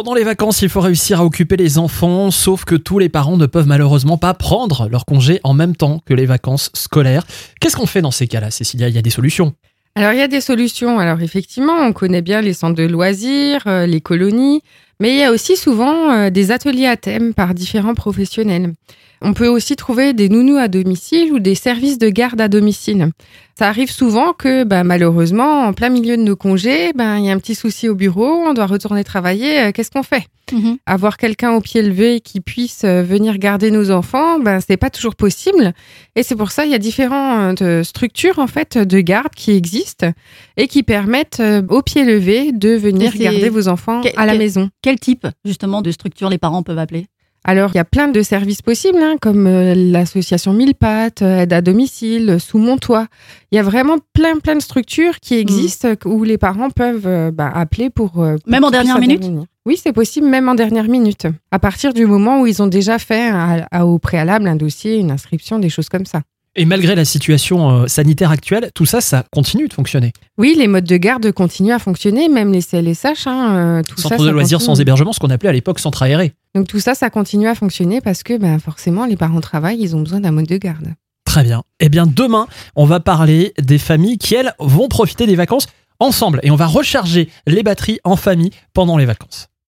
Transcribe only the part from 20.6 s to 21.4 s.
domicile ou